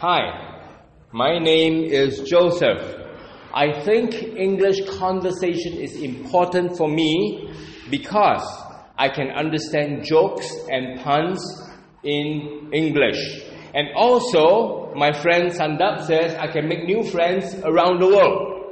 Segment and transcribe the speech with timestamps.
[0.00, 0.68] Hi,
[1.10, 2.82] my name is Joseph.
[3.54, 7.50] I think English conversation is important for me
[7.90, 8.46] because
[8.98, 11.40] I can understand jokes and puns
[12.02, 13.16] in English.
[13.72, 18.65] And also, my friend Sandap says I can make new friends around the world.